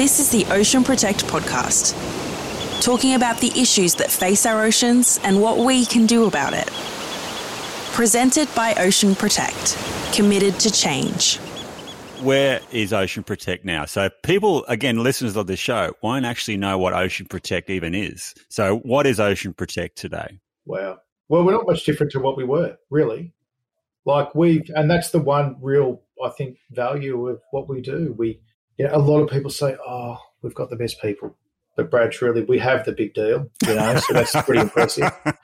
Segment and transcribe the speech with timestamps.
[0.00, 1.92] This is the Ocean Protect podcast,
[2.82, 6.66] talking about the issues that face our oceans and what we can do about it.
[7.92, 9.76] Presented by Ocean Protect,
[10.14, 11.36] committed to change.
[12.22, 13.84] Where is Ocean Protect now?
[13.84, 18.32] So people, again, listeners of this show won't actually know what Ocean Protect even is.
[18.48, 20.40] So what is Ocean Protect today?
[20.64, 21.00] Wow.
[21.28, 23.34] Well, we're not much different to what we were, really.
[24.06, 28.14] Like we've, and that's the one real, I think, value of what we do.
[28.16, 28.40] We,
[28.80, 31.36] you know, a lot of people say, "Oh, we've got the best people,"
[31.76, 33.46] but Brad, truly, we have the big deal.
[33.66, 35.12] You know, so that's pretty impressive.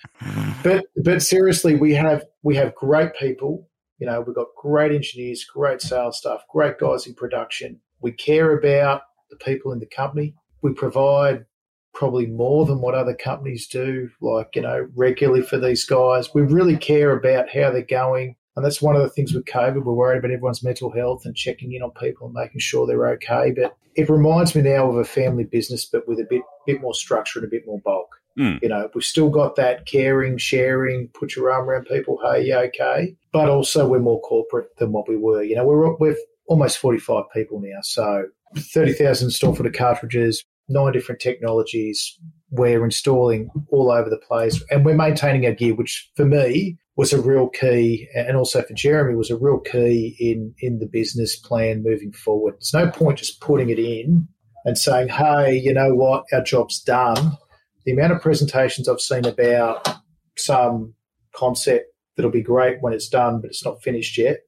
[0.63, 3.69] But, but seriously, we have we have great people.
[3.99, 7.79] You know, we've got great engineers, great sales staff, great guys in production.
[8.01, 10.35] We care about the people in the company.
[10.63, 11.45] We provide
[11.93, 16.35] probably more than what other companies do, like, you know, regularly for these guys.
[16.35, 18.37] We really care about how they're going.
[18.57, 19.85] And that's one of the things with COVID.
[19.85, 23.09] We're worried about everyone's mental health and checking in on people and making sure they're
[23.09, 23.53] okay.
[23.55, 26.95] But it reminds me now of a family business, but with a bit bit more
[26.95, 28.17] structure and a bit more bulk.
[28.39, 28.63] Mm.
[28.63, 32.19] You know, we've still got that caring, sharing, put your arm around people.
[32.23, 33.17] Hey, you okay?
[33.33, 35.43] But also, we're more corporate than what we were.
[35.43, 40.93] You know, we're we're almost forty five people now, so thirty thousand StormFilter cartridges, nine
[40.93, 42.19] different technologies.
[42.51, 47.13] We're installing all over the place, and we're maintaining our gear, which for me was
[47.13, 51.37] a real key, and also for Jeremy was a real key in in the business
[51.37, 52.55] plan moving forward.
[52.55, 54.29] There's no point just putting it in
[54.65, 56.25] and saying, "Hey, you know what?
[56.33, 57.37] Our job's done."
[57.85, 59.89] The amount of presentations I've seen about
[60.37, 60.95] some
[61.35, 61.87] concept
[62.17, 64.39] that'll be great when it's done, but it's not finished yet,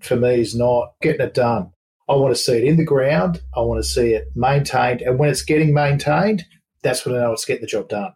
[0.00, 1.70] for me is not getting it done.
[2.08, 3.40] I want to see it in the ground.
[3.56, 6.44] I want to see it maintained, and when it's getting maintained,
[6.82, 8.12] that's when I know it's getting the job done.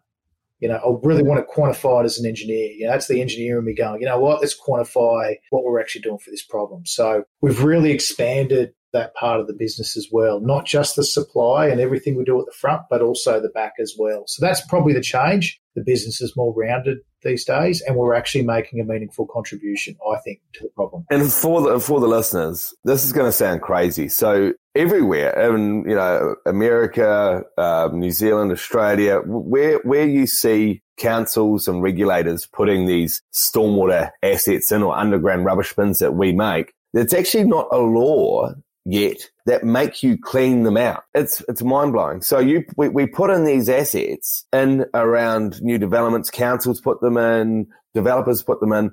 [0.59, 2.71] You know, I really want to quantify it as an engineer.
[2.71, 5.79] You know, that's the engineer in me going, you know what, let's quantify what we're
[5.79, 6.85] actually doing for this problem.
[6.85, 11.67] So we've really expanded that part of the business as well, not just the supply
[11.67, 14.23] and everything we do at the front, but also the back as well.
[14.27, 15.59] So that's probably the change.
[15.75, 20.17] The business is more rounded these days, and we're actually making a meaningful contribution, I
[20.19, 21.05] think, to the problem.
[21.09, 24.09] And for the for the listeners, this is going to sound crazy.
[24.09, 31.67] So everywhere, even you know, America, uh, New Zealand, Australia, where where you see councils
[31.67, 37.13] and regulators putting these stormwater assets in or underground rubbish bins that we make, it's
[37.13, 38.51] actually not a law
[38.87, 41.03] yet that make you clean them out.
[41.13, 42.21] It's it's mind blowing.
[42.21, 47.17] So you we, we put in these assets in around new developments, councils put them
[47.17, 48.91] in, developers put them in,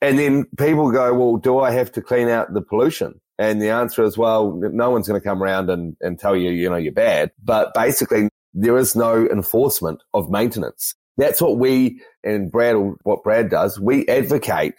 [0.00, 3.20] and then people go, well, do I have to clean out the pollution?
[3.40, 6.50] And the answer is, well, no one's going to come around and, and tell you,
[6.50, 7.30] you know, you're bad.
[7.42, 10.94] But basically, there is no enforcement of maintenance.
[11.16, 14.74] That's what we and Brad, what Brad does, we advocate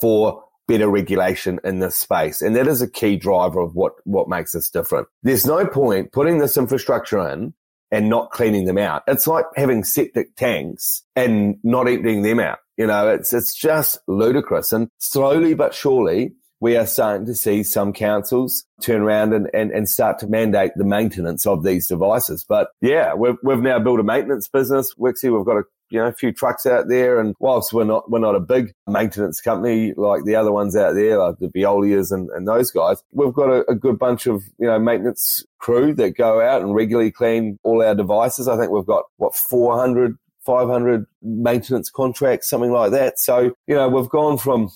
[0.00, 2.42] for better regulation in this space.
[2.42, 5.08] And that is a key driver of what, what makes us different.
[5.22, 7.54] There's no point putting this infrastructure in
[7.90, 9.02] and not cleaning them out.
[9.06, 12.58] It's like having septic tanks and not emptying them out.
[12.76, 14.72] You know, it's, it's just ludicrous.
[14.72, 19.70] And slowly but surely, we are starting to see some councils turn around and, and,
[19.70, 22.44] and start to mandate the maintenance of these devices.
[22.48, 24.94] But yeah, we've, we've now built a maintenance business.
[24.94, 27.20] Wixie, we've got a you know, a few trucks out there.
[27.20, 30.94] And whilst we're not, we're not a big maintenance company like the other ones out
[30.94, 34.42] there, like the Veolias and, and those guys, we've got a, a good bunch of,
[34.58, 38.48] you know, maintenance crew that go out and regularly clean all our devices.
[38.48, 43.18] I think we've got what 400 500 maintenance contracts, something like that.
[43.18, 44.70] So, you know, we've gone from,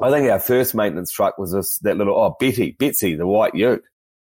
[0.00, 3.54] I think our first maintenance truck was this, that little, oh, Betty, Betsy, the white
[3.54, 3.82] ute.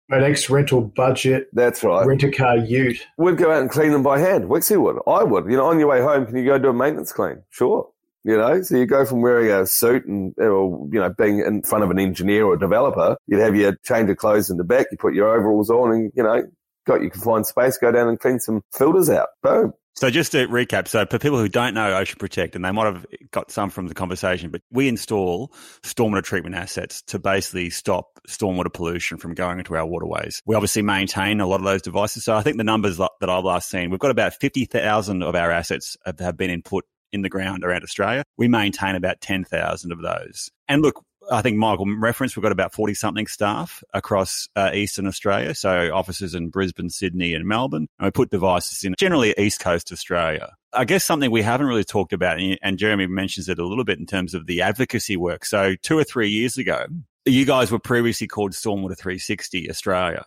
[0.09, 1.49] An ex rental budget.
[1.53, 2.05] That's right.
[2.05, 3.05] Rent a car ute.
[3.17, 4.45] We'd go out and clean them by hand.
[4.45, 5.01] Wixie would.
[5.07, 5.45] I would.
[5.45, 7.41] You know, on your way home, can you go do a maintenance clean?
[7.49, 7.89] Sure.
[8.23, 11.61] You know, so you go from wearing a suit and, or, you know, being in
[11.61, 14.63] front of an engineer or a developer, you'd have your change of clothes in the
[14.63, 16.41] back, you put your overalls on and, you know,
[16.87, 19.27] got your confined space, go down and clean some filters out.
[19.43, 19.73] Boom.
[19.97, 22.85] So just to recap, so for people who don't know Ocean Protect, and they might
[22.85, 25.53] have got some from the conversation, but we install
[25.83, 30.41] stormwater treatment assets to basically stop stormwater pollution from going into our waterways.
[30.45, 32.25] We obviously maintain a lot of those devices.
[32.25, 35.49] So I think the numbers that I've last seen, we've got about 50,000 of our
[35.49, 36.83] assets have been input
[37.13, 38.23] in the ground around Australia.
[38.37, 40.49] We maintain about 10,000 of those.
[40.67, 41.01] And look,
[41.31, 45.55] I think Michael referenced, we've got about 40 something staff across uh, Eastern Australia.
[45.55, 47.87] So offices in Brisbane, Sydney, and Melbourne.
[47.99, 50.53] And we put devices in generally East Coast Australia.
[50.73, 53.97] I guess something we haven't really talked about, and Jeremy mentions it a little bit
[53.97, 55.45] in terms of the advocacy work.
[55.45, 56.85] So two or three years ago,
[57.25, 60.25] you guys were previously called Stormwater 360 Australia,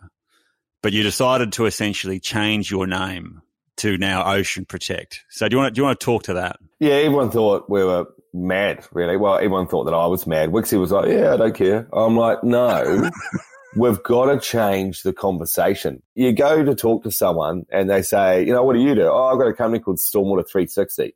[0.81, 3.41] but you decided to essentially change your name
[3.77, 5.23] to now Ocean Protect.
[5.29, 6.57] So do you want to, do you want to talk to that?
[6.79, 9.17] Yeah, everyone thought we were mad, really.
[9.17, 10.49] Well, everyone thought that I was mad.
[10.49, 11.87] Wixie was like, yeah, I don't care.
[11.93, 13.09] I'm like, no,
[13.75, 16.01] we've got to change the conversation.
[16.15, 19.07] You go to talk to someone and they say, you know, what do you do?
[19.07, 21.13] Oh, I've got a company called Stormwater 360.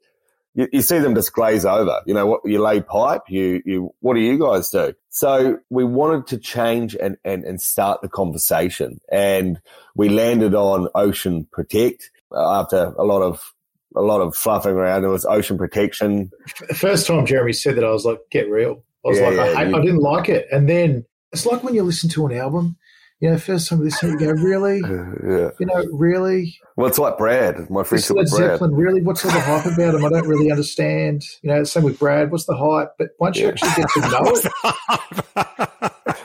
[0.56, 2.01] You, you see them just glaze over.
[2.06, 2.42] You know what?
[2.45, 3.24] You lay pipe.
[3.27, 4.94] You, you, what do you guys do?
[5.10, 9.60] So we wanted to change and, and, and start the conversation and
[9.95, 13.54] we landed on Ocean Protect after a lot of
[13.95, 15.01] a lot of fluffing around.
[15.01, 16.31] There was ocean protection.
[16.75, 19.59] First time Jeremy said that, I was like, "Get real." I was yeah, like, yeah,
[19.59, 22.37] I, you, I, didn't like it." And then it's like when you listen to an
[22.37, 22.77] album.
[23.19, 24.79] You know, first time you listen, you go, "Really?
[24.81, 25.51] yeah.
[25.57, 28.73] You know, really?" Well, it's like Brad, my friend Led Zeppelin.
[28.75, 30.03] Really, what's all the hype about him?
[30.03, 31.23] I don't really understand.
[31.41, 32.31] You know, same with Brad.
[32.31, 32.89] What's the hype?
[32.97, 34.23] But once you actually get to know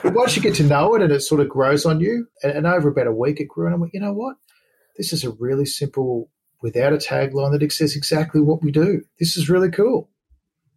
[0.03, 2.51] it, once you get to know it, and it sort of grows on you, and,
[2.51, 4.35] and over about a week, it grew, and I went, "You know what?
[4.97, 6.29] This is a really simple
[6.61, 9.01] without a tagline that says exactly what we do.
[9.19, 10.09] This is really cool.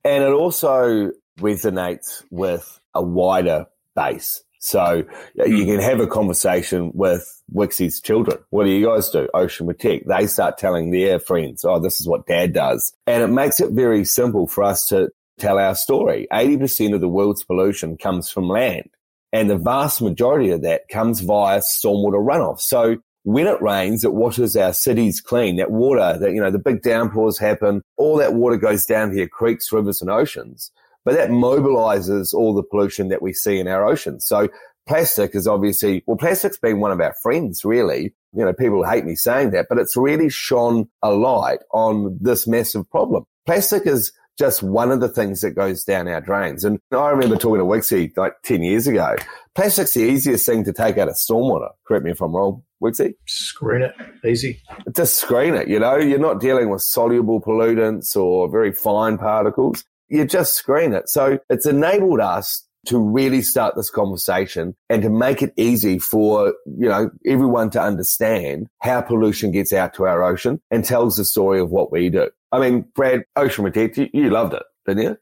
[0.04, 4.42] And it also resonates with a wider base.
[4.60, 5.04] So
[5.40, 5.70] uh, you hmm.
[5.70, 8.38] can have a conversation with Wixie's children.
[8.50, 9.28] What do you guys do?
[9.34, 10.06] Ocean Protect.
[10.06, 12.92] They start telling their friends, oh, this is what dad does.
[13.06, 16.28] And it makes it very simple for us to tell our story.
[16.32, 18.88] 80% of the world's pollution comes from land.
[19.32, 22.60] And the vast majority of that comes via stormwater runoff.
[22.60, 25.56] So when it rains, it washes our cities clean.
[25.56, 29.28] That water, that, you know, the big downpours happen, all that water goes down here,
[29.28, 30.70] creeks, rivers and oceans.
[31.04, 34.26] But that mobilizes all the pollution that we see in our oceans.
[34.26, 34.48] So
[34.86, 38.14] plastic is obviously, well, plastic's been one of our friends, really.
[38.32, 42.46] You know, people hate me saying that, but it's really shone a light on this
[42.46, 43.24] massive problem.
[43.46, 46.64] Plastic is just one of the things that goes down our drains.
[46.64, 49.16] And I remember talking to Wixie like 10 years ago.
[49.54, 51.68] Plastic's the easiest thing to take out of stormwater.
[51.86, 53.14] Correct me if I'm wrong, Wixie.
[53.26, 53.94] Screen it.
[54.26, 54.62] Easy.
[54.94, 55.96] Just screen it, you know.
[55.96, 59.84] You're not dealing with soluble pollutants or very fine particles.
[60.08, 61.08] You just screen it.
[61.08, 66.54] So it's enabled us to really start this conversation and to make it easy for,
[66.66, 71.24] you know, everyone to understand how pollution gets out to our ocean and tells the
[71.24, 72.28] story of what we do.
[72.52, 75.16] I mean, Brad, Ocean Protect, you, you loved it, didn't you?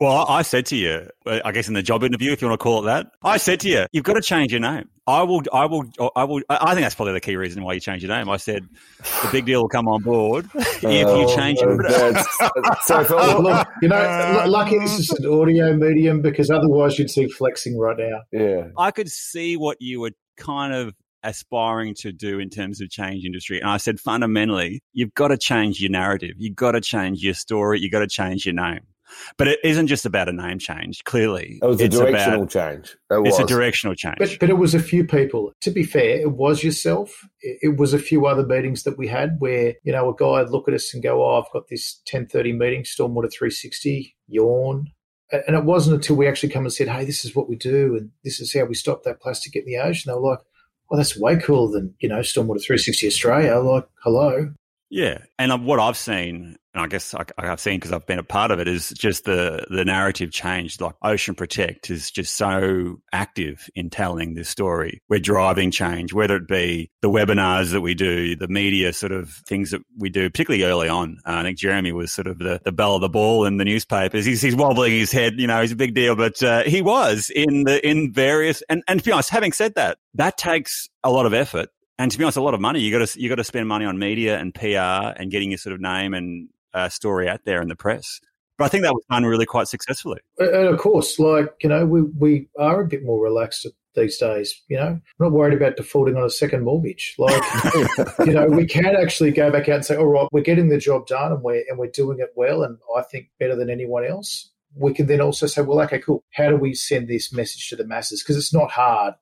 [0.00, 2.58] Well, I said to you, uh, I guess in the job interview, if you want
[2.58, 4.88] to call it that, I said to you, you've got to change your name.
[5.06, 5.84] I will, I will,
[6.16, 6.40] I will.
[6.48, 8.30] I think that's probably the key reason why you change your name.
[8.30, 8.66] I said
[8.98, 12.76] the big deal will come on board if you oh, change it.
[12.84, 17.76] so, look, you know, lucky this is an audio medium because otherwise you'd see flexing
[17.76, 18.22] right now.
[18.32, 22.90] Yeah, I could see what you were kind of aspiring to do in terms of
[22.90, 23.60] change industry.
[23.60, 26.36] And I said, fundamentally, you've got to change your narrative.
[26.38, 27.80] You've got to change your story.
[27.80, 28.80] You've got to change your name.
[29.36, 31.58] But it isn't just about a name change, clearly.
[31.62, 32.96] It was a it's directional about, change.
[33.10, 34.18] It it's a directional change.
[34.18, 35.52] But, but, it was a few people.
[35.62, 37.26] To be fair, it was yourself.
[37.40, 40.42] It, it was a few other meetings that we had where, you know, a guy
[40.42, 44.86] would look at us and go, oh, I've got this 1030 meeting, Stormwater 360, yawn.
[45.32, 47.96] And it wasn't until we actually come and said, hey, this is what we do
[47.96, 50.10] and this is how we stop that plastic in the ocean.
[50.10, 50.40] They were like,
[50.90, 53.58] well, that's way cooler than, you know, Stormwater 360 Australia.
[53.58, 54.52] Like, hello.
[54.90, 55.18] Yeah.
[55.38, 58.24] And uh, what I've seen and I guess I, have seen because I've been a
[58.24, 60.80] part of it, is just the the narrative changed.
[60.80, 65.02] Like Ocean Protect is just so active in telling this story.
[65.08, 69.30] We're driving change, whether it be the webinars that we do, the media sort of
[69.48, 71.18] things that we do, particularly early on.
[71.26, 73.64] Uh, I think Jeremy was sort of the, the belle of the ball in the
[73.64, 74.24] newspapers.
[74.24, 77.30] He's, he's wobbling his head, you know, he's a big deal, but uh, he was
[77.34, 78.62] in the in various.
[78.68, 82.10] And, and to be honest, having said that, that takes a lot of effort and
[82.10, 82.80] to be honest, a lot of money.
[82.80, 85.58] You got to you got to spend money on media and PR and getting your
[85.58, 88.20] sort of name and uh, story out there in the press.
[88.58, 90.20] But I think that was done really quite successfully.
[90.38, 94.54] And of course, like, you know, we, we are a bit more relaxed these days.
[94.68, 97.14] You know, we're not worried about defaulting on a second mortgage.
[97.18, 97.42] Like,
[98.26, 100.76] you know, we can actually go back out and say, all right, we're getting the
[100.78, 102.62] job done and we're, and we're doing it well.
[102.62, 104.50] And I think better than anyone else.
[104.76, 106.22] We can then also say, well, okay, cool.
[106.32, 108.22] How do we send this message to the masses?
[108.22, 109.14] Because it's not hard.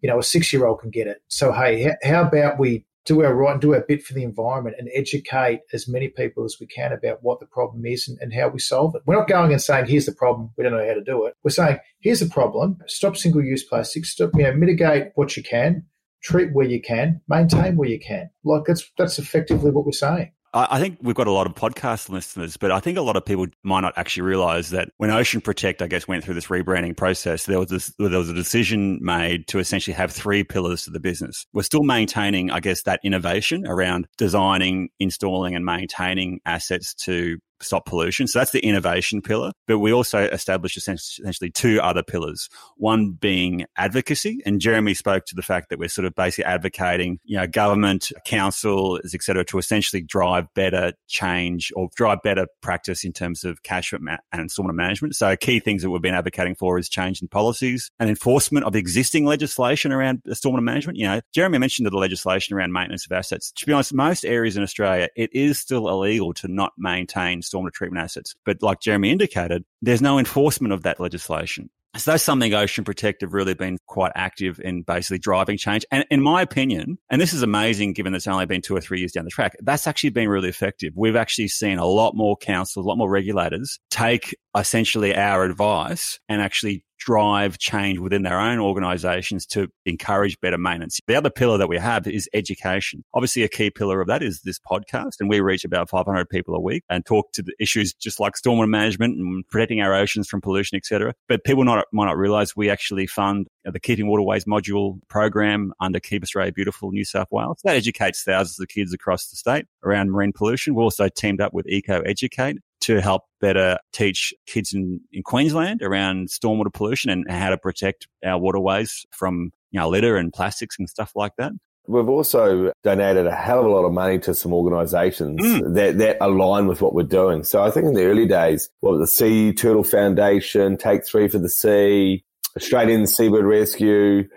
[0.00, 1.22] You know, a six year old can get it.
[1.28, 4.76] So, hey, how about we do our right and do our bit for the environment
[4.78, 8.32] and educate as many people as we can about what the problem is and, and,
[8.32, 9.02] how we solve it.
[9.06, 11.34] We're not going and saying, here's the problem, we don't know how to do it.
[11.42, 15.42] We're saying, here's the problem, stop single use plastic, stop, you know, mitigate what you
[15.42, 15.84] can,
[16.22, 18.30] treat where you can, maintain where you can.
[18.44, 20.32] Like that's that's effectively what we're saying.
[20.54, 23.24] I think we've got a lot of podcast listeners, but I think a lot of
[23.24, 26.94] people might not actually realize that when Ocean Protect, I guess, went through this rebranding
[26.94, 30.90] process, there was this, there was a decision made to essentially have three pillars to
[30.90, 31.46] the business.
[31.54, 37.86] We're still maintaining, I guess, that innovation around designing, installing, and maintaining assets to stop
[37.86, 38.26] pollution.
[38.26, 39.52] So that's the innovation pillar.
[39.66, 42.48] But we also established essentially two other pillars.
[42.76, 44.40] One being advocacy.
[44.44, 48.12] And Jeremy spoke to the fact that we're sort of basically advocating, you know, government,
[48.26, 53.62] council, et cetera, to essentially drive better change or drive better practice in terms of
[53.62, 55.14] catchment stormwater management.
[55.14, 58.74] So key things that we've been advocating for is change in policies and enforcement of
[58.74, 60.98] existing legislation around stormwater management.
[60.98, 63.52] You know, Jeremy mentioned the legislation around maintenance of assets.
[63.52, 67.72] To be honest, most areas in Australia, it is still illegal to not maintain stormwater
[67.72, 68.34] treatment assets.
[68.44, 71.70] But like Jeremy indicated, there's no enforcement of that legislation.
[71.94, 75.84] So that's something Ocean Protect have really been quite active in basically driving change.
[75.90, 79.00] And in my opinion, and this is amazing given it's only been two or three
[79.00, 80.94] years down the track, that's actually been really effective.
[80.96, 86.18] We've actually seen a lot more councils, a lot more regulators take essentially our advice
[86.30, 91.00] and actually drive change within their own organizations to encourage better maintenance.
[91.06, 93.04] The other pillar that we have is education.
[93.14, 96.54] Obviously, a key pillar of that is this podcast, and we reach about 500 people
[96.54, 100.28] a week and talk to the issues just like stormwater management and protecting our oceans
[100.28, 101.14] from pollution, etc.
[101.28, 106.00] But people not, might not realize we actually fund the Keeping Waterways module program under
[106.00, 107.60] Keep Australia Beautiful New South Wales.
[107.64, 110.74] That educates thousands of kids across the state around marine pollution.
[110.74, 115.82] We also teamed up with Eco Educate to help better teach kids in, in Queensland
[115.82, 120.76] around stormwater pollution and how to protect our waterways from you know, litter and plastics
[120.78, 121.52] and stuff like that.
[121.88, 125.74] We've also donated a hell of a lot of money to some organisations mm.
[125.74, 127.42] that, that align with what we're doing.
[127.42, 131.38] So I think in the early days, what the Sea Turtle Foundation, Take Three for
[131.38, 132.22] the Sea,
[132.56, 134.28] Australian Seabird Rescue,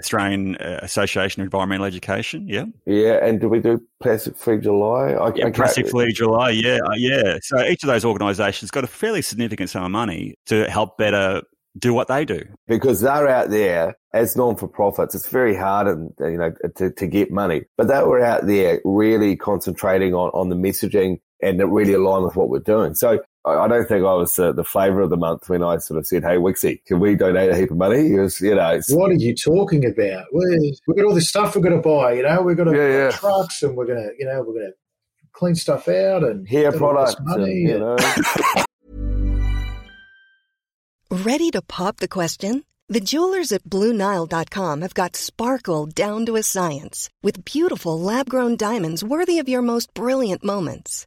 [0.00, 2.46] Australian uh, Association of Environmental Education.
[2.48, 2.64] Yeah.
[2.86, 3.24] Yeah.
[3.24, 5.12] And do we do Plastic Free July?
[5.12, 6.50] I, yeah, Plastic Free July.
[6.50, 6.78] Yeah.
[6.84, 7.38] Uh, yeah.
[7.42, 11.42] So each of those organisations got a fairly significant sum of money to help better
[11.78, 15.14] do what they do because they're out there as non for profits.
[15.14, 18.80] It's very hard, and you know, to, to get money, but they were out there
[18.84, 22.94] really concentrating on on the messaging and it really aligned with what we're doing.
[22.94, 25.98] So I don't think I was uh, the flavour of the month when I sort
[25.98, 28.80] of said, "Hey, Wixie, can we donate a heap of money?" He was, you know,
[28.90, 30.26] what are you talking about?
[30.32, 32.12] We've got all this stuff we're going to buy.
[32.12, 33.10] You know, we've got yeah, yeah.
[33.12, 34.74] trucks, and we're going to, you know, we're going to
[35.32, 37.16] clean stuff out and hair products.
[37.20, 37.96] Money and, you know.
[41.10, 42.64] Ready to pop the question?
[42.88, 49.02] The jewelers at BlueNile.com have got sparkle down to a science with beautiful lab-grown diamonds
[49.02, 51.06] worthy of your most brilliant moments.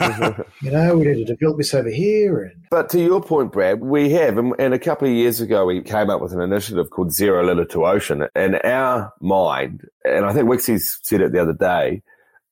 [0.62, 2.42] you know, we need to develop this over here.
[2.44, 2.66] And...
[2.70, 5.80] But to your point, Brad, we have, and, and, a couple of years ago, we
[5.82, 8.26] came up with an initiative called Zero Litter to Ocean.
[8.34, 12.02] And our mind, and I think Wixie's said it the other day,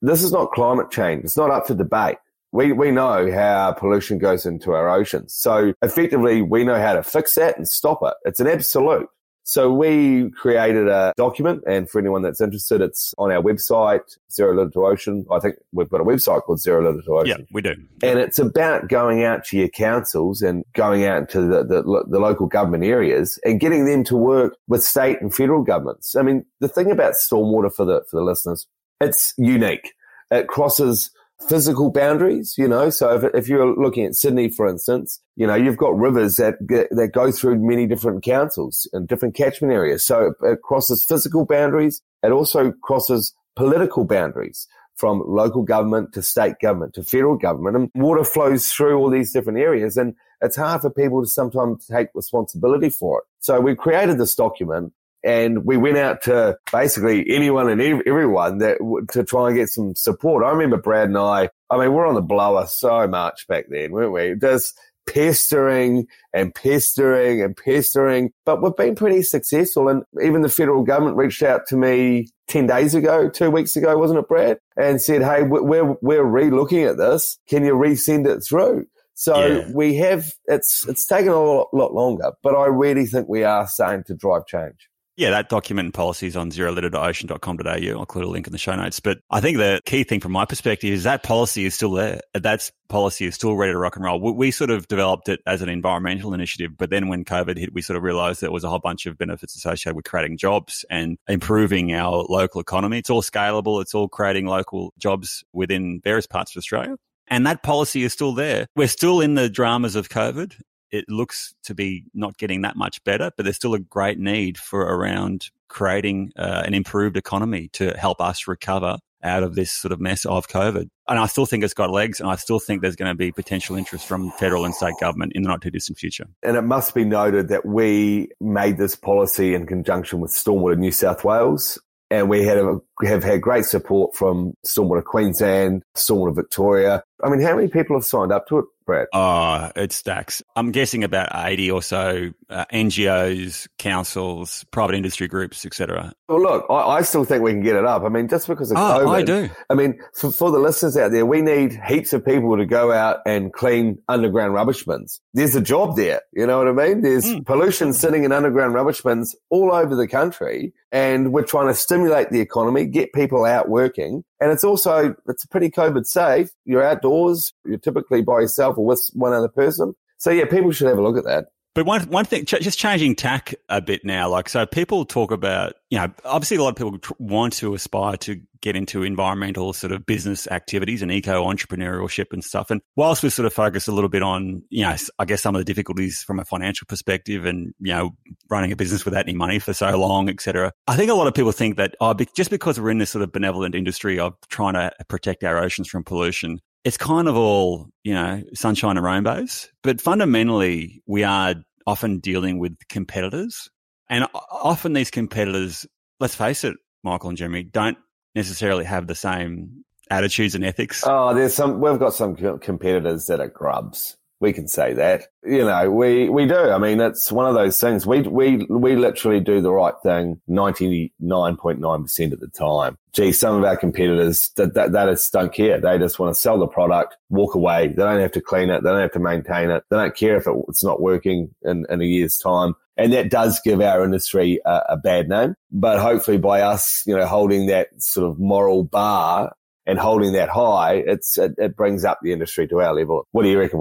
[0.00, 1.24] this is not climate change.
[1.24, 2.16] It's not up for debate.
[2.52, 5.34] We, we know how pollution goes into our oceans.
[5.34, 8.14] So effectively, we know how to fix that and stop it.
[8.24, 9.08] It's an absolute.
[9.46, 14.56] So we created a document and for anyone that's interested, it's on our website, Zero
[14.56, 15.26] Litter to Ocean.
[15.30, 17.40] I think we've got a website called Zero Litter to Ocean.
[17.40, 17.74] Yeah, we do.
[18.02, 22.18] And it's about going out to your councils and going out to the, the, the,
[22.18, 26.16] local government areas and getting them to work with state and federal governments.
[26.16, 28.66] I mean, the thing about stormwater for the, for the listeners,
[28.98, 29.92] it's unique.
[30.30, 31.10] It crosses
[31.49, 32.91] physical boundaries, you know.
[32.91, 36.55] So if, if you're looking at Sydney, for instance, you know, you've got rivers that
[36.91, 40.05] that go through many different councils and different catchment areas.
[40.05, 42.03] So it, it crosses physical boundaries.
[42.23, 47.91] It also crosses political boundaries from local government to state government to federal government and
[47.97, 52.09] water flows through all these different areas and it's hard for people to sometimes take
[52.14, 53.25] responsibility for it.
[53.41, 54.93] So we created this document
[55.25, 58.76] and we went out to basically anyone and everyone that
[59.12, 60.45] to try and get some support.
[60.45, 61.49] I remember Brad and I.
[61.71, 64.35] I mean, we're on the blower so much back then, weren't we?
[64.38, 69.88] Just pestering and pestering and pestering, but we've been pretty successful.
[69.88, 73.97] And even the federal government reached out to me 10 days ago, two weeks ago,
[73.97, 74.59] wasn't it, Brad?
[74.76, 77.38] And said, Hey, we're, we're re-looking at this.
[77.49, 78.87] Can you resend it through?
[79.14, 79.71] So yeah.
[79.73, 83.66] we have, it's, it's taken a lot, lot longer, but I really think we are
[83.69, 84.88] starting to drive change.
[85.16, 87.71] Yeah, that document and policy is on zerolitter.ocean.com.au.
[87.71, 88.99] I'll include a link in the show notes.
[88.99, 92.21] But I think the key thing from my perspective is that policy is still there.
[92.33, 94.21] That policy is still ready to rock and roll.
[94.21, 97.73] We, we, sort of developed it as an environmental initiative, but then when COVID hit,
[97.73, 100.85] we sort of realized there was a whole bunch of benefits associated with creating jobs
[100.90, 102.99] and improving our local economy.
[102.99, 103.80] It's all scalable.
[103.80, 106.97] It's all creating local jobs within various parts of Australia.
[107.28, 108.66] And that policy is still there.
[108.76, 110.61] We're still in the dramas of COVID
[110.94, 114.56] it looks to be not getting that much better, but there's still a great need
[114.56, 119.90] for around creating uh, an improved economy to help us recover out of this sort
[119.90, 120.88] of mess of COVID.
[121.08, 123.32] And I still think it's got legs, and I still think there's going to be
[123.32, 126.26] potential interest from federal and state government in the not too distant future.
[126.44, 130.92] And it must be noted that we made this policy in conjunction with Stormwater New
[130.92, 131.80] South Wales.
[132.10, 137.02] And we had a, have had great support from Stormwater Queensland, Stormwater Victoria.
[137.24, 138.66] I mean, how many people have signed up to it?
[138.87, 139.09] Brett?
[139.12, 140.43] Oh, it stacks.
[140.57, 146.12] I'm guessing about 80 or so uh, NGOs, councils, private industry groups, etc.
[146.29, 148.03] Well, look, I, I, still think we can get it up.
[148.05, 149.14] I mean, just because of oh, COVID.
[149.14, 149.50] I do.
[149.71, 152.93] I mean, for, for, the listeners out there, we need heaps of people to go
[152.93, 155.21] out and clean underground rubbish bins.
[155.33, 156.21] There's a job there.
[156.33, 157.03] You know what I mean?
[157.03, 157.45] There's mm.
[157.45, 160.73] pollution sitting in underground rubbish bins all over the country.
[160.93, 164.23] And we're trying to stimulate the economy, get people out working.
[164.41, 166.50] And it's also, it's pretty COVID safe.
[166.64, 167.53] You're outdoors.
[167.64, 169.95] You're typically by yourself or with one other person.
[170.19, 171.47] So yeah, people should have a look at that.
[171.75, 174.29] But one one thing, just changing tack a bit now.
[174.29, 178.16] Like, so people talk about, you know, obviously a lot of people want to aspire
[178.18, 182.70] to get into environmental sort of business activities and eco entrepreneurship and stuff.
[182.70, 185.57] And whilst we sort of focus a little bit on, you know, I guess some
[185.57, 188.11] of the difficulties from a financial perspective and, you know,
[188.48, 190.72] running a business without any money for so long, etc.
[190.87, 193.25] I think a lot of people think that oh, just because we're in this sort
[193.25, 197.88] of benevolent industry of trying to protect our oceans from pollution, it's kind of all,
[198.03, 199.70] you know, sunshine and rainbows.
[199.83, 201.55] But fundamentally, we are
[201.87, 203.70] often dealing with competitors.
[204.11, 205.87] And often these competitors,
[206.20, 207.97] let's face it, Michael and Jeremy, don't
[208.35, 211.03] necessarily have the same attitudes and ethics.
[211.07, 214.16] Oh, there's some, we've got some competitors that are grubs.
[214.44, 215.28] We can say that.
[215.42, 216.54] You know, we, we do.
[216.54, 218.07] I mean, it's one of those things.
[218.07, 222.98] We, we, we literally do the right thing 99.9% of the time.
[223.14, 225.80] Gee, some of our competitors that, that, that just don't care.
[225.80, 227.88] They just want to sell the product, walk away.
[227.88, 228.83] They don't have to clean it.
[228.83, 229.83] They don't have to maintain it.
[229.88, 232.74] They don't care if it, it's not working in, in a year's time.
[232.98, 235.54] And that does give our industry a, a bad name.
[235.72, 239.54] But hopefully by us, you know, holding that sort of moral bar
[239.87, 243.26] and holding that high, it's it, it, brings up the industry to our level.
[243.33, 243.78] What do you reckon,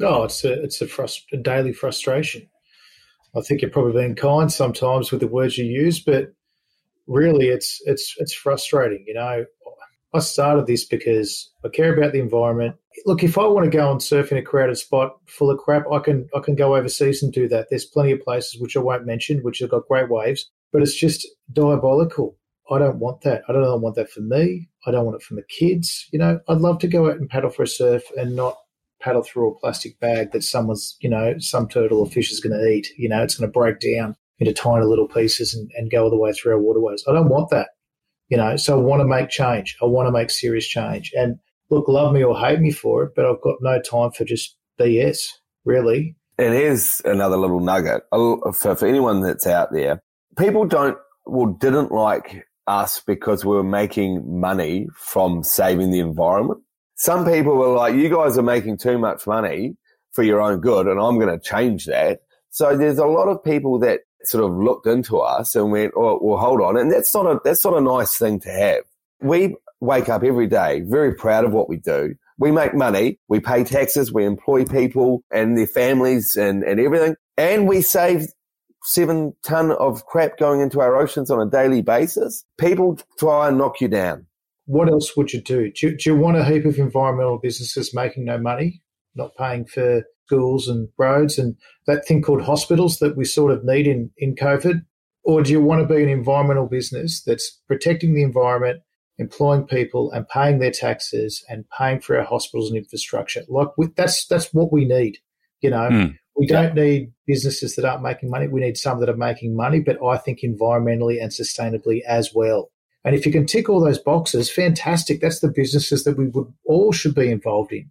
[0.00, 0.06] Wixie?
[0.06, 2.48] Oh, it's a it's a, frust- a daily frustration.
[3.36, 6.32] I think you're probably being kind sometimes with the words you use, but
[7.06, 9.04] really, it's it's it's frustrating.
[9.06, 9.44] You know,
[10.14, 12.76] I started this because I care about the environment.
[13.04, 15.84] Look, if I want to go and surf in a crowded spot full of crap,
[15.92, 17.68] I can I can go overseas and do that.
[17.68, 20.96] There's plenty of places which I won't mention which have got great waves, but it's
[20.96, 22.36] just diabolical.
[22.70, 23.42] I don't want that.
[23.48, 24.68] I don't want that for me.
[24.86, 26.08] I don't want it for my kids.
[26.12, 28.56] You know, I'd love to go out and paddle for a surf and not
[29.06, 32.58] paddle through a plastic bag that someone's, you know, some turtle or fish is going
[32.58, 32.88] to eat.
[32.96, 36.10] You know, it's going to break down into tiny little pieces and, and go all
[36.10, 37.04] the way through our waterways.
[37.08, 37.68] I don't want that.
[38.28, 39.76] You know, so I want to make change.
[39.80, 41.12] I want to make serious change.
[41.14, 41.38] And
[41.70, 44.56] look, love me or hate me for it, but I've got no time for just
[44.80, 45.20] BS,
[45.64, 46.16] really.
[46.36, 50.02] And here's another little nugget for, for anyone that's out there.
[50.36, 56.60] People don't, well, didn't like us because we were making money from saving the environment
[56.96, 59.76] some people were like, you guys are making too much money
[60.12, 62.20] for your own good and I'm going to change that.
[62.50, 66.18] So there's a lot of people that sort of looked into us and went, oh,
[66.20, 66.76] well, hold on.
[66.76, 68.82] And that's not a, that's not a nice thing to have.
[69.20, 72.14] We wake up every day very proud of what we do.
[72.38, 77.16] We make money, we pay taxes, we employ people and their families and, and everything.
[77.36, 78.26] And we save
[78.84, 82.44] seven ton of crap going into our oceans on a daily basis.
[82.58, 84.25] People try and knock you down.
[84.66, 85.70] What else would you do?
[85.72, 88.82] Do you, do you want a heap of environmental businesses making no money,
[89.14, 93.64] not paying for schools and roads and that thing called hospitals that we sort of
[93.64, 94.82] need in, in COVID?
[95.24, 98.82] Or do you want to be an environmental business that's protecting the environment,
[99.18, 103.42] employing people and paying their taxes and paying for our hospitals and infrastructure?
[103.48, 105.18] Like we, that's that's what we need.
[105.62, 106.18] You know, mm.
[106.36, 108.46] we don't need businesses that aren't making money.
[108.46, 112.70] We need some that are making money, but I think environmentally and sustainably as well.
[113.06, 115.20] And if you can tick all those boxes, fantastic.
[115.20, 117.88] That's the businesses that we would all should be involved in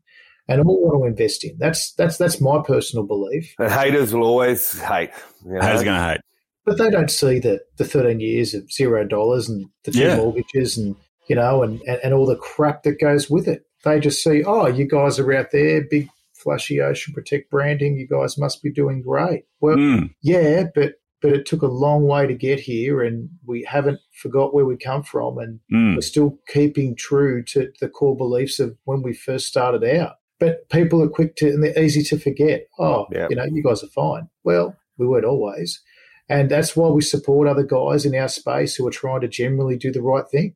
[0.49, 1.57] and all want to invest in.
[1.57, 3.55] That's that's that's my personal belief.
[3.57, 5.11] And haters will always hate.
[5.45, 5.61] You know?
[5.61, 6.21] Haters going to hate.
[6.65, 10.17] But they don't see the, the 13 years of zero dollars and the two yeah.
[10.17, 10.97] mortgages and,
[11.29, 13.63] you know, and, and, and all the crap that goes with it.
[13.85, 17.95] They just see, oh, you guys are out there, big flashy Ocean Protect branding.
[17.97, 19.45] You guys must be doing great.
[19.61, 20.13] Well, mm.
[20.21, 24.53] yeah, but but it took a long way to get here, and we haven't forgot
[24.53, 25.95] where we come from, and mm.
[25.95, 30.17] we're still keeping true to the core beliefs of when we first started out.
[30.39, 32.67] But people are quick to and they're easy to forget.
[32.77, 33.25] Oh, yeah.
[33.27, 34.29] you know, you guys are fine.
[34.43, 35.81] Well, we weren't always.
[36.29, 39.77] And that's why we support other guys in our space who are trying to generally
[39.77, 40.53] do the right thing.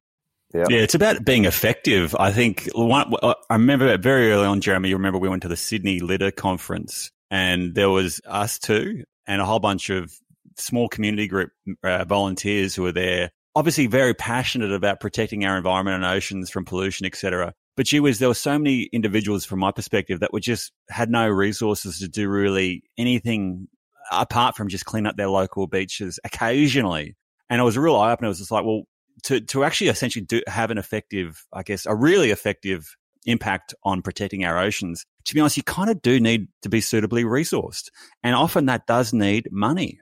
[0.54, 0.66] Yeah.
[0.70, 2.16] yeah, it's about being effective.
[2.20, 5.58] I think one, I remember very early on, Jeremy, you remember we went to the
[5.58, 10.14] Sydney Litter Conference and there was us two and a whole bunch of
[10.60, 11.52] small community group
[11.84, 16.66] uh, volunteers who were there, obviously very passionate about protecting our environment and oceans from
[16.66, 17.54] pollution, etc.
[17.76, 21.10] But she was there were so many individuals from my perspective that were just had
[21.10, 23.68] no resources to do really anything
[24.12, 27.16] apart from just clean up their local beaches occasionally.
[27.50, 28.28] And it was a real eye opener.
[28.28, 28.84] It was just like, well,
[29.24, 32.96] to, to actually essentially do, have an effective, I guess, a really effective
[33.26, 36.82] impact on protecting our oceans, to be honest, you kind of do need to be
[36.82, 37.90] suitably resourced.
[38.24, 40.00] And often that does need money.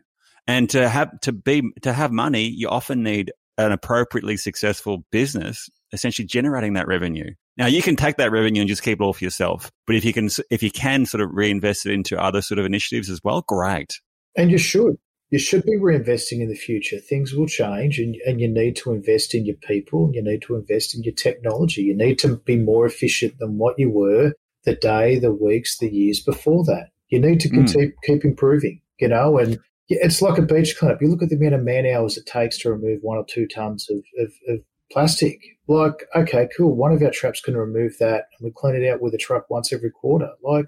[0.47, 5.69] And to have, to be, to have money, you often need an appropriately successful business
[5.93, 7.31] essentially generating that revenue.
[7.57, 9.71] Now you can take that revenue and just keep it all for yourself.
[9.85, 12.65] But if you can, if you can sort of reinvest it into other sort of
[12.65, 13.99] initiatives as well, great.
[14.35, 14.97] And you should.
[15.29, 16.99] You should be reinvesting in the future.
[16.99, 20.41] Things will change and, and you need to invest in your people and you need
[20.43, 21.81] to invest in your technology.
[21.81, 24.33] You need to be more efficient than what you were
[24.63, 26.89] the day, the weeks, the years before that.
[27.09, 27.73] You need to mm.
[27.73, 31.01] keep, keep improving, you know, and it's like a beach cleanup.
[31.01, 33.47] You look at the amount of man hours it takes to remove one or two
[33.47, 34.59] tons of, of, of
[34.91, 35.41] plastic.
[35.67, 36.75] Like, okay, cool.
[36.75, 39.49] One of our traps can remove that and we clean it out with a truck
[39.49, 40.29] once every quarter.
[40.43, 40.67] Like,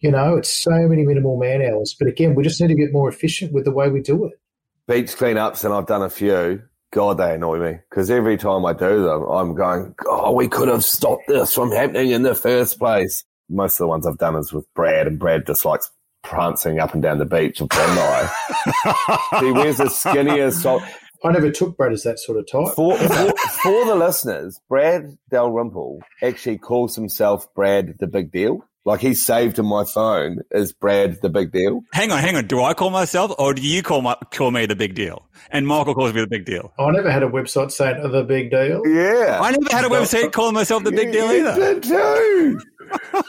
[0.00, 1.94] you know, it's so many minimal man hours.
[1.98, 4.32] But again, we just need to get more efficient with the way we do it.
[4.88, 6.62] Beach cleanups, and I've done a few.
[6.92, 10.68] God, they annoy me because every time I do them, I'm going, oh, we could
[10.68, 13.24] have stopped this from happening in the first place.
[13.48, 15.90] Most of the ones I've done is with Brad, and Brad just likes
[16.22, 18.28] prancing up and down the beach of Bondi.
[19.40, 20.82] he wears the skinniest sock.
[21.24, 22.74] I never took Brad as that sort of type.
[22.74, 23.32] For, for,
[23.62, 28.64] for the listeners, Brad Dalrymple actually calls himself Brad the Big Deal.
[28.84, 31.82] Like he saved in my phone is Brad the big deal.
[31.92, 32.48] Hang on, hang on.
[32.48, 35.28] Do I call myself or do you call my, call me the big deal?
[35.50, 36.72] And Michael calls me the big deal.
[36.80, 38.82] I never had a website saying the big deal.
[38.84, 39.38] Yeah.
[39.40, 41.74] I never had a website calling myself the big deal you either.
[41.74, 42.60] Did too.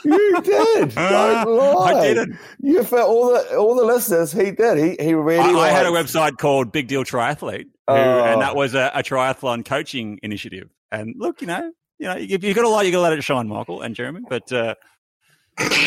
[0.04, 0.95] You did.
[0.95, 1.93] Lie.
[1.93, 2.38] I didn't.
[2.62, 4.78] You for all the all the listeners, he did.
[4.78, 5.60] He he really.
[5.60, 8.23] I, I had a website called Big Deal Triathlete, who, oh.
[8.26, 10.69] and that was a, a triathlon coaching initiative.
[10.91, 13.13] And look, you know, you know, if you've got a lie, you got to let
[13.13, 14.21] it shine, Michael and Jeremy.
[14.28, 14.76] But uh,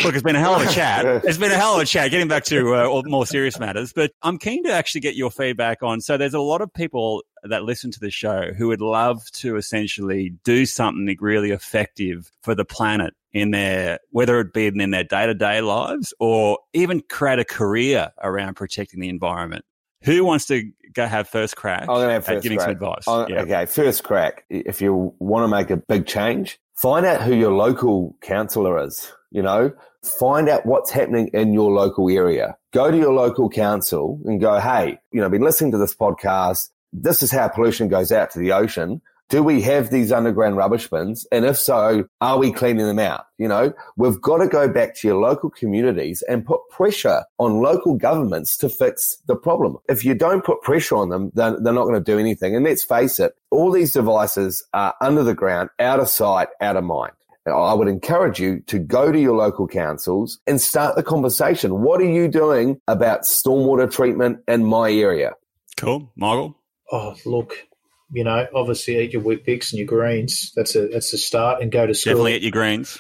[0.05, 1.05] Look, it's been a hell of a chat.
[1.25, 2.11] It's been a hell of a chat.
[2.11, 5.83] Getting back to uh, more serious matters, but I'm keen to actually get your feedback
[5.83, 6.01] on.
[6.01, 9.57] So there's a lot of people that listen to the show who would love to
[9.57, 15.05] essentially do something really effective for the planet in their, whether it be in their
[15.05, 19.65] day to day lives or even create a career around protecting the environment.
[20.05, 22.67] Who wants to go have first crack I'm gonna have first at giving crack.
[22.67, 23.05] some advice?
[23.29, 23.43] Yeah.
[23.43, 24.45] Okay, first crack.
[24.49, 29.13] If you want to make a big change, find out who your local councillor is.
[29.33, 32.57] You know, find out what's happening in your local area.
[32.73, 35.95] Go to your local council and go, hey, you know, I've been listening to this
[35.95, 36.71] podcast.
[36.93, 40.89] This is how pollution goes out to the ocean do we have these underground rubbish
[40.89, 41.27] bins?
[41.33, 43.27] And if so, are we cleaning them out?
[43.39, 47.61] You know, we've got to go back to your local communities and put pressure on
[47.61, 49.79] local governments to fix the problem.
[49.89, 52.55] If you don't put pressure on them, then they're not going to do anything.
[52.55, 56.77] And let's face it, all these devices are under the ground, out of sight, out
[56.77, 57.13] of mind.
[57.47, 61.81] I would encourage you to go to your local councils and start the conversation.
[61.81, 65.35] What are you doing about stormwater treatment in my area?
[65.77, 66.11] Cool.
[66.17, 66.57] Michael?
[66.93, 67.67] Oh, look,
[68.13, 70.53] you know, obviously eat your Weet-Bix and your greens.
[70.55, 72.13] That's a that's a start, and go to school.
[72.13, 72.99] Definitely eat your greens.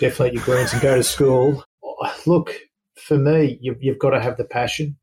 [0.00, 1.64] Definitely eat your greens and go to school.
[2.26, 2.54] Look,
[2.96, 4.96] for me, you've, you've got to have the passion.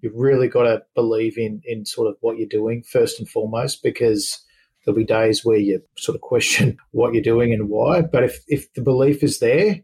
[0.00, 3.82] You've really got to believe in in sort of what you're doing first and foremost,
[3.82, 4.40] because
[4.84, 8.02] there'll be days where you sort of question what you're doing and why.
[8.02, 9.80] But if if the belief is there,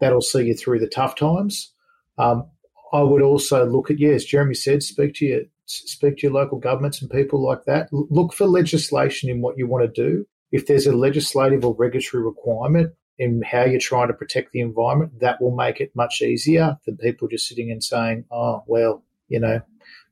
[0.00, 1.72] that'll see you through the tough times.
[2.18, 2.48] Um,
[2.92, 6.32] I would also look at, yeah, as Jeremy said, speak to your speak to your
[6.32, 7.88] local governments and people like that.
[7.92, 10.26] Look for legislation in what you want to do.
[10.50, 15.20] If there's a legislative or regulatory requirement in how you're trying to protect the environment,
[15.20, 19.40] that will make it much easier than people just sitting and saying, oh, well, you
[19.40, 19.60] know,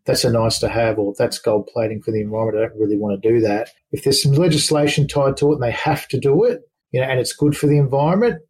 [0.04, 2.58] that's a nice to have or that's gold plating for the environment.
[2.58, 3.70] I don't really want to do that.
[3.92, 7.06] If there's some legislation tied to it and they have to do it, you know,
[7.06, 8.42] and it's good for the environment,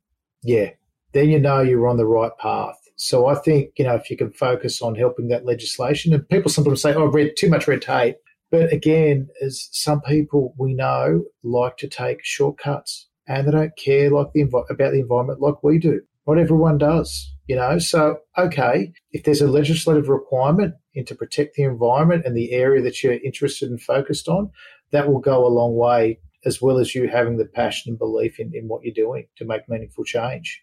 [0.43, 0.71] yeah,
[1.13, 2.79] then you know you're on the right path.
[2.97, 6.51] So I think, you know, if you can focus on helping that legislation, and people
[6.51, 8.17] sometimes say, oh, red, too much red tape.
[8.51, 14.11] But again, as some people we know like to take shortcuts and they don't care
[14.11, 16.01] like the about the environment like we do.
[16.27, 17.79] Not everyone does, you know.
[17.79, 23.03] So okay, if there's a legislative requirement into protect the environment and the area that
[23.03, 24.51] you're interested and focused on,
[24.93, 28.39] that will go a long way, as well as you having the passion and belief
[28.39, 30.63] in, in what you're doing to make meaningful change.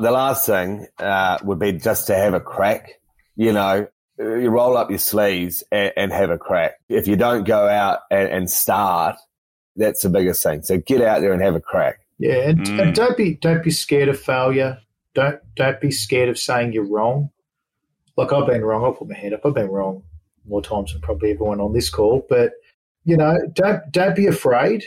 [0.00, 3.00] The last thing uh, would be just to have a crack.
[3.36, 6.74] You know, you roll up your sleeves and, and have a crack.
[6.88, 9.16] If you don't go out and, and, start,
[9.76, 10.62] that's the biggest thing.
[10.62, 12.00] So get out there and have a crack.
[12.18, 12.82] Yeah, and, mm.
[12.82, 14.78] and don't be don't be scared of failure.
[15.14, 17.30] Don't don't be scared of saying you're wrong.
[18.16, 18.84] Like I've been wrong.
[18.84, 19.46] I'll put my hand up.
[19.46, 20.02] I've been wrong
[20.44, 22.26] more times than probably everyone on this call.
[22.28, 22.52] But
[23.04, 24.84] you know, don't don't be afraid.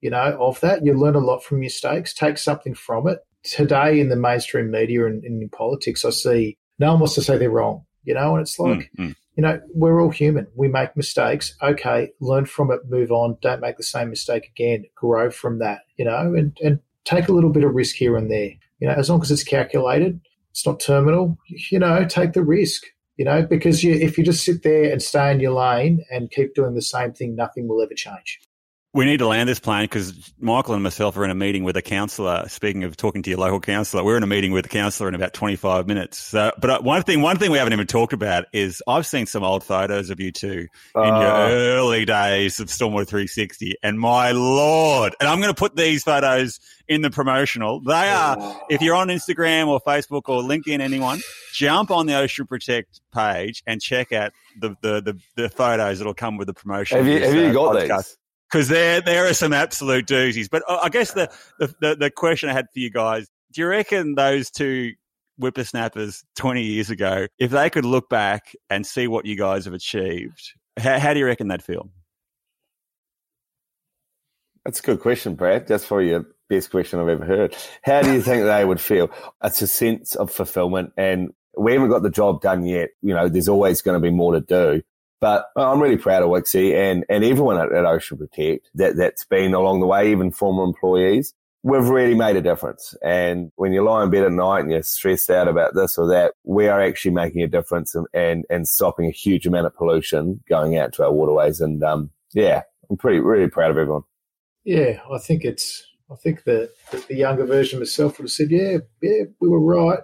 [0.00, 0.84] You know of that.
[0.84, 2.14] You learn a lot from mistakes.
[2.14, 6.90] Take something from it today in the mainstream media and, in politics, I see no
[6.90, 9.10] one wants to say they're wrong, you know, and it's like, mm-hmm.
[9.36, 10.46] you know, we're all human.
[10.54, 11.54] We make mistakes.
[11.62, 13.38] Okay, learn from it, move on.
[13.40, 14.84] Don't make the same mistake again.
[14.94, 18.30] Grow from that, you know, and, and take a little bit of risk here and
[18.30, 18.52] there.
[18.80, 20.20] You know, as long as it's calculated,
[20.50, 22.84] it's not terminal, you know, take the risk,
[23.16, 26.30] you know, because you, if you just sit there and stay in your lane and
[26.30, 28.40] keep doing the same thing, nothing will ever change.
[28.98, 31.76] We need to land this plane because Michael and myself are in a meeting with
[31.76, 32.48] a councillor.
[32.48, 35.14] Speaking of talking to your local councillor, we're in a meeting with a councillor in
[35.14, 36.18] about 25 minutes.
[36.18, 39.26] So, but uh, one thing, one thing we haven't even talked about is I've seen
[39.26, 44.00] some old photos of you two in uh, your early days of Stormwater 360 and
[44.00, 46.58] my Lord, and I'm going to put these photos
[46.88, 47.78] in the promotional.
[47.78, 51.20] They are, if you're on Instagram or Facebook or LinkedIn, anyone,
[51.52, 56.14] jump on the Ocean Protect page and check out the, the, the, the photos that'll
[56.14, 56.98] come with the promotion.
[56.98, 57.96] Have you, have you uh, got podcast.
[57.98, 58.18] these?
[58.50, 60.48] Because there there are some absolute doozies.
[60.50, 63.68] But uh, I guess the, the, the question I had for you guys: Do you
[63.68, 64.92] reckon those two
[65.36, 69.74] whippersnappers twenty years ago, if they could look back and see what you guys have
[69.74, 71.90] achieved, how, how do you reckon they'd feel?
[74.64, 75.66] That's a good question, Brad.
[75.66, 77.56] That's probably the best question I've ever heard.
[77.82, 79.10] How do you think they would feel?
[79.42, 82.90] It's a sense of fulfillment, and we haven't got the job done yet.
[83.00, 84.82] You know, there's always going to be more to do.
[85.20, 89.24] But I'm really proud of Wixie and, and everyone at, at Ocean Protect that, that's
[89.24, 91.34] been along the way, even former employees.
[91.64, 92.94] We've really made a difference.
[93.02, 96.06] And when you lie in bed at night and you're stressed out about this or
[96.06, 99.74] that, we are actually making a difference and, and, and stopping a huge amount of
[99.74, 101.60] pollution going out to our waterways.
[101.60, 104.02] And, um, yeah, I'm pretty, really proud of everyone.
[104.64, 108.30] Yeah, I think it's, I think that the, the younger version of myself would have
[108.30, 110.00] said, yeah, yeah, we were right.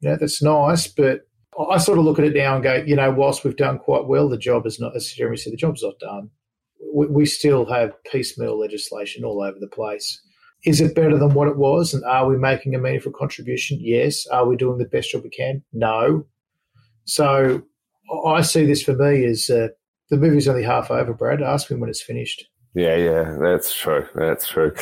[0.00, 1.26] Yeah, that's nice, but
[1.58, 4.06] I sort of look at it now and go, you know, whilst we've done quite
[4.06, 6.30] well, the job is not, as Jeremy said, the job's not done.
[6.92, 10.20] We, we still have piecemeal legislation all over the place.
[10.64, 11.94] Is it better than what it was?
[11.94, 13.78] And are we making a meaningful contribution?
[13.80, 14.26] Yes.
[14.28, 15.62] Are we doing the best job we can?
[15.72, 16.26] No.
[17.04, 17.62] So
[18.24, 19.68] I see this for me as uh,
[20.10, 21.42] the movie's only half over, Brad.
[21.42, 22.46] Ask me when it's finished.
[22.74, 24.08] Yeah, yeah, that's true.
[24.16, 24.72] That's true.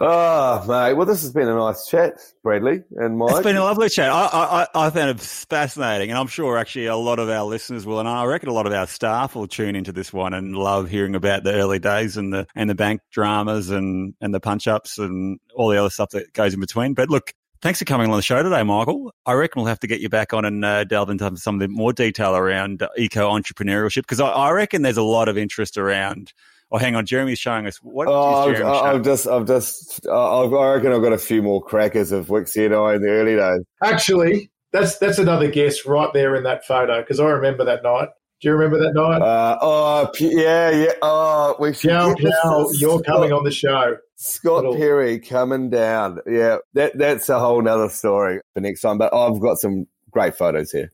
[0.00, 0.92] Oh, mate.
[0.92, 3.30] Well, this has been a nice chat, Bradley and Mike.
[3.30, 4.10] It's been a lovely chat.
[4.10, 7.86] I, I, I found it fascinating, and I'm sure actually a lot of our listeners
[7.86, 10.54] will, and I reckon a lot of our staff will tune into this one and
[10.54, 14.40] love hearing about the early days and the and the bank dramas and and the
[14.40, 16.92] punch ups and all the other stuff that goes in between.
[16.92, 19.14] But look, Thanks for coming on the show today, Michael.
[19.24, 21.60] I reckon we'll have to get you back on and uh, delve into some of
[21.60, 25.78] the more detail around eco entrepreneurship because I, I, reckon there's a lot of interest
[25.78, 26.32] around
[26.74, 27.04] Oh, hang on.
[27.04, 27.76] Jeremy's showing us.
[27.82, 32.12] What oh, I've, I've, just, I've just, I reckon I've got a few more crackers
[32.12, 33.64] of Wixie and I in the early days.
[33.82, 38.08] Actually, that's that's another guess right there in that photo because I remember that night.
[38.40, 39.22] Do you remember that night?
[39.22, 40.92] Uh, oh, P- yeah, yeah.
[41.02, 43.98] Oh, we should Piao, get this- Piao, you're Scott- coming on the show.
[44.16, 46.20] Scott Little- Perry coming down.
[46.26, 48.96] Yeah, that that's a whole nother story for next time.
[48.98, 50.90] But I've got some great photos here.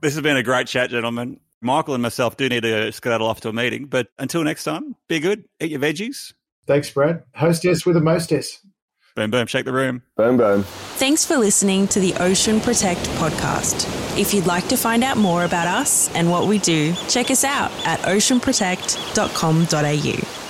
[0.00, 1.38] This has been a great chat, gentlemen.
[1.60, 4.94] Michael and myself do need to skedaddle off to a meeting, but until next time,
[5.08, 6.32] be good, eat your veggies,
[6.66, 7.22] Thanks, Brad.
[7.34, 8.60] Hostess with a mostess.
[9.16, 10.02] boom, boom, shake the room.
[10.16, 10.64] Boom, boom.
[10.98, 13.86] Thanks for listening to the Ocean Protect podcast.
[14.20, 17.42] If you'd like to find out more about us and what we do, check us
[17.42, 20.47] out at oceanprotect.com.au.